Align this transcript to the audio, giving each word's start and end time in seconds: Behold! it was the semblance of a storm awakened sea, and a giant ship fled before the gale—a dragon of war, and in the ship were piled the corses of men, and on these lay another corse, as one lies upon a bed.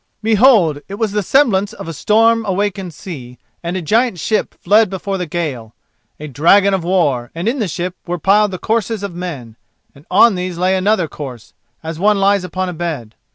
Behold! 0.23 0.81
it 0.87 0.95
was 0.95 1.11
the 1.11 1.21
semblance 1.21 1.73
of 1.73 1.87
a 1.87 1.93
storm 1.93 2.43
awakened 2.47 2.91
sea, 2.91 3.37
and 3.61 3.77
a 3.77 3.83
giant 3.83 4.17
ship 4.17 4.55
fled 4.59 4.89
before 4.89 5.19
the 5.19 5.27
gale—a 5.27 6.27
dragon 6.29 6.73
of 6.73 6.83
war, 6.83 7.29
and 7.35 7.47
in 7.47 7.59
the 7.59 7.67
ship 7.67 7.95
were 8.07 8.17
piled 8.17 8.49
the 8.49 8.57
corses 8.57 9.03
of 9.03 9.13
men, 9.13 9.57
and 9.93 10.07
on 10.09 10.33
these 10.33 10.57
lay 10.57 10.75
another 10.75 11.07
corse, 11.07 11.53
as 11.83 11.99
one 11.99 12.17
lies 12.17 12.43
upon 12.43 12.67
a 12.67 12.73
bed. 12.73 13.13